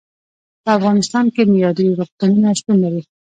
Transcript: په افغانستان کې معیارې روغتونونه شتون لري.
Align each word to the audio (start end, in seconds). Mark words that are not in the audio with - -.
په 0.63 0.69
افغانستان 0.77 1.25
کې 1.33 1.41
معیارې 1.51 1.87
روغتونونه 1.97 2.47
شتون 2.59 2.77
لري. 2.83 3.01